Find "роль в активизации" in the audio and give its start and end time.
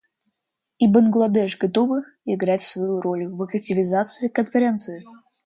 3.01-4.29